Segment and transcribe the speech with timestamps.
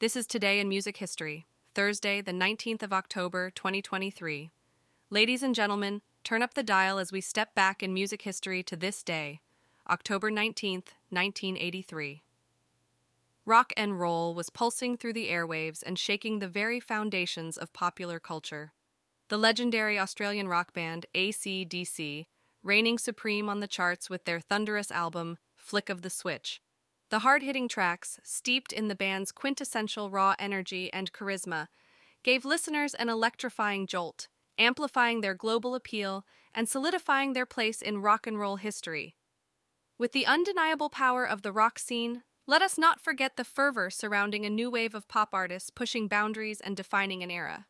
[0.00, 1.44] This is Today in Music History,
[1.74, 4.50] Thursday, the 19th of October, 2023.
[5.10, 8.76] Ladies and gentlemen, turn up the dial as we step back in music history to
[8.76, 9.42] this day,
[9.90, 12.22] October 19th, 1983.
[13.44, 18.18] Rock and roll was pulsing through the airwaves and shaking the very foundations of popular
[18.18, 18.72] culture.
[19.28, 22.26] The legendary Australian rock band AC/DC,
[22.62, 26.62] reigning supreme on the charts with their thunderous album, Flick of the Switch.
[27.10, 31.66] The hard hitting tracks, steeped in the band's quintessential raw energy and charisma,
[32.22, 38.28] gave listeners an electrifying jolt, amplifying their global appeal and solidifying their place in rock
[38.28, 39.16] and roll history.
[39.98, 44.46] With the undeniable power of the rock scene, let us not forget the fervor surrounding
[44.46, 47.66] a new wave of pop artists pushing boundaries and defining an era.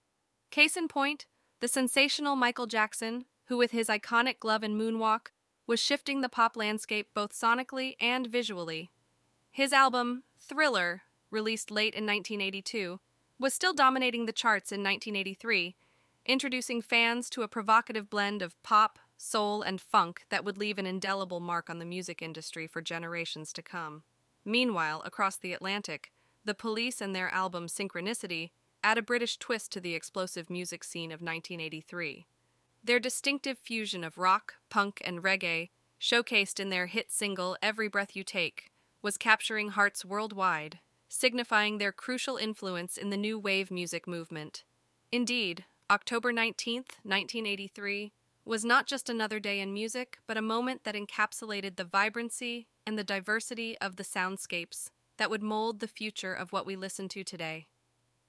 [0.50, 1.24] Case in point,
[1.60, 5.28] the sensational Michael Jackson, who with his iconic glove and moonwalk
[5.66, 8.90] was shifting the pop landscape both sonically and visually.
[9.50, 13.00] His album, Thriller, released late in 1982,
[13.38, 15.74] was still dominating the charts in 1983,
[16.26, 20.86] introducing fans to a provocative blend of pop, soul, and funk that would leave an
[20.86, 24.02] indelible mark on the music industry for generations to come.
[24.44, 26.12] Meanwhile, across the Atlantic,
[26.44, 28.50] the police and their album Synchronicity
[28.82, 32.26] add a British twist to the explosive music scene of 1983.
[32.82, 35.68] Their distinctive fusion of rock, punk, and reggae,
[36.00, 38.70] showcased in their hit single Every Breath You Take,
[39.02, 44.64] was capturing hearts worldwide, signifying their crucial influence in the new wave music movement.
[45.10, 48.12] Indeed, October 19, 1983,
[48.44, 52.98] was not just another day in music, but a moment that encapsulated the vibrancy and
[52.98, 57.22] the diversity of the soundscapes that would mold the future of what we listen to
[57.22, 57.66] today.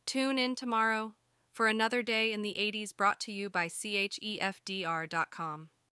[0.05, 1.13] Tune in tomorrow
[1.53, 5.69] for another day in the 80s brought to you by CHEFDR.com.